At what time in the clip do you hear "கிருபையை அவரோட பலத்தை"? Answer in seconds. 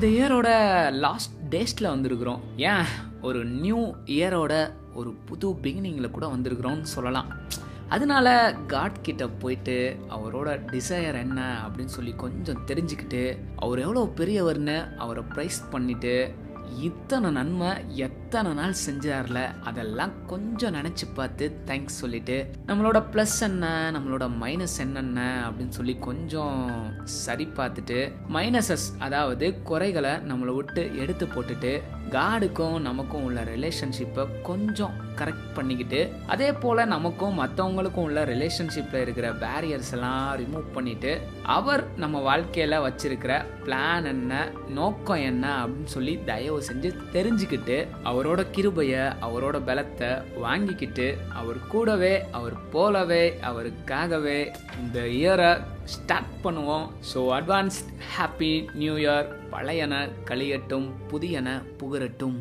48.50-50.10